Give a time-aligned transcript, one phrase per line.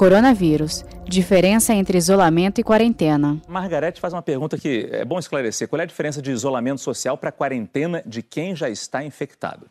[0.00, 0.82] Coronavírus.
[1.06, 3.38] Diferença entre isolamento e quarentena.
[3.46, 5.68] Margarete faz uma pergunta que é bom esclarecer.
[5.68, 9.66] Qual é a diferença de isolamento social para quarentena de quem já está infectado?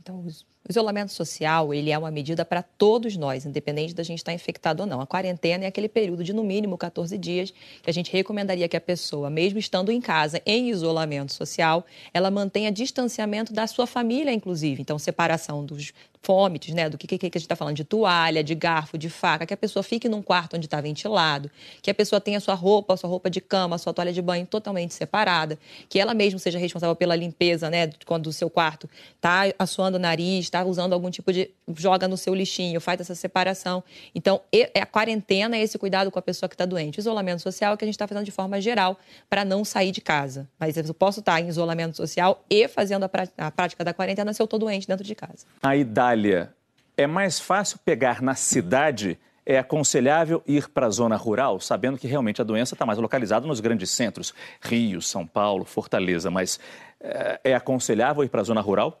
[0.00, 0.26] Então,
[0.68, 4.82] o isolamento social, ele é uma medida para todos nós, independente da gente estar infectado
[4.82, 5.00] ou não.
[5.00, 8.76] A quarentena é aquele período de no mínimo 14 dias que a gente recomendaria que
[8.76, 14.30] a pessoa, mesmo estando em casa em isolamento social, ela mantenha distanciamento da sua família,
[14.30, 14.82] inclusive.
[14.82, 16.88] Então, separação dos fômites, né?
[16.88, 19.54] Do que, que, que a gente está falando, de toalha, de garfo, de faca, que
[19.54, 21.50] a pessoa fique num quarto onde está ventilado,
[21.80, 24.94] que a pessoa tenha sua roupa, sua roupa de cama, sua toalha de banho totalmente
[24.94, 25.58] separada,
[25.88, 27.90] que ela mesma seja responsável pela limpeza, né?
[28.04, 31.50] Quando o seu quarto está assoando o nariz, está usando algum tipo de.
[31.76, 33.82] joga no seu lixinho, faz essa separação.
[34.14, 36.98] Então, é a quarentena é esse cuidado com a pessoa que está doente.
[36.98, 38.98] Isolamento social é o que a gente está fazendo de forma geral
[39.28, 40.48] para não sair de casa.
[40.58, 43.04] Mas eu posso estar tá em isolamento social e fazendo
[43.36, 45.46] a prática da quarentena se eu estou doente dentro de casa.
[45.62, 46.54] A Idália,
[46.98, 49.16] é mais fácil pegar na cidade?
[49.46, 53.46] É aconselhável ir para a zona rural, sabendo que realmente a doença está mais localizada
[53.46, 56.60] nos grandes centros, Rio, São Paulo, Fortaleza, mas
[57.00, 59.00] é, é aconselhável ir para a zona rural?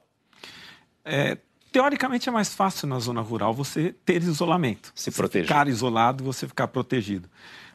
[1.04, 1.36] É,
[1.72, 4.92] teoricamente é mais fácil na zona rural você ter isolamento.
[4.94, 5.46] Se proteger.
[5.46, 7.28] Ficar isolado, você ficar protegido.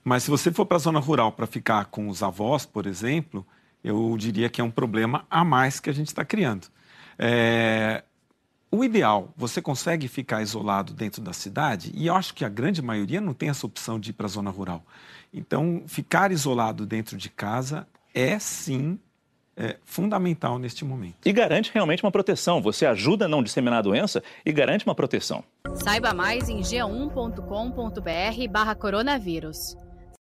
[0.03, 3.45] Mas se você for para a zona rural para ficar com os avós, por exemplo,
[3.83, 6.67] eu diria que é um problema a mais que a gente está criando.
[7.17, 8.03] É...
[8.69, 12.81] O ideal, você consegue ficar isolado dentro da cidade, e eu acho que a grande
[12.81, 14.83] maioria não tem essa opção de ir para a zona rural.
[15.31, 18.97] Então, ficar isolado dentro de casa é sim
[19.55, 21.15] é fundamental neste momento.
[21.25, 22.61] E garante realmente uma proteção.
[22.61, 25.43] Você ajuda a não disseminar a doença e garante uma proteção.
[25.75, 29.75] Saiba mais em g1.com.br barra coronavírus.